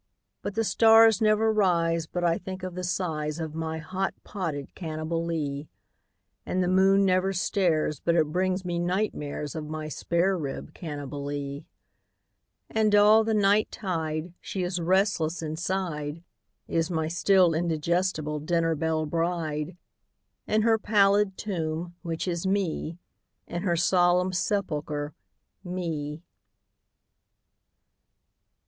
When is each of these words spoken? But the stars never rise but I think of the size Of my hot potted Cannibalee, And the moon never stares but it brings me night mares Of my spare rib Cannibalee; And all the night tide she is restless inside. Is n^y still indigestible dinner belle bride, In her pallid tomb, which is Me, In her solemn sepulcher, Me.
But 0.41 0.55
the 0.55 0.63
stars 0.63 1.21
never 1.21 1.53
rise 1.53 2.07
but 2.07 2.23
I 2.23 2.39
think 2.39 2.63
of 2.63 2.73
the 2.73 2.83
size 2.83 3.39
Of 3.39 3.53
my 3.53 3.77
hot 3.77 4.15
potted 4.23 4.73
Cannibalee, 4.73 5.67
And 6.43 6.63
the 6.63 6.67
moon 6.67 7.05
never 7.05 7.33
stares 7.33 7.99
but 7.99 8.15
it 8.15 8.31
brings 8.31 8.65
me 8.65 8.79
night 8.79 9.13
mares 9.13 9.53
Of 9.53 9.67
my 9.69 9.89
spare 9.89 10.35
rib 10.35 10.73
Cannibalee; 10.73 11.65
And 12.67 12.95
all 12.95 13.23
the 13.23 13.35
night 13.35 13.69
tide 13.69 14.33
she 14.41 14.63
is 14.63 14.79
restless 14.81 15.43
inside. 15.43 16.23
Is 16.67 16.89
n^y 16.89 17.11
still 17.11 17.53
indigestible 17.53 18.39
dinner 18.39 18.73
belle 18.73 19.05
bride, 19.05 19.77
In 20.47 20.63
her 20.63 20.79
pallid 20.79 21.37
tomb, 21.37 21.93
which 22.01 22.27
is 22.27 22.47
Me, 22.47 22.97
In 23.45 23.61
her 23.61 23.75
solemn 23.75 24.33
sepulcher, 24.33 25.13
Me. 25.63 26.23